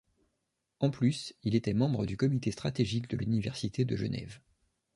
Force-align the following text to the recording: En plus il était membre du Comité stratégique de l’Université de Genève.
En 0.79 0.89
plus 0.89 1.35
il 1.43 1.53
était 1.53 1.75
membre 1.75 2.07
du 2.07 2.17
Comité 2.17 2.49
stratégique 2.49 3.07
de 3.07 3.17
l’Université 3.17 3.85
de 3.85 3.95
Genève. 3.95 4.39